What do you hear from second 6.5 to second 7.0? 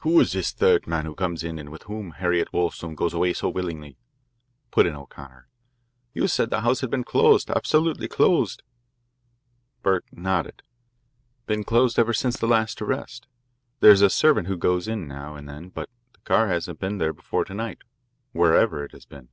the house had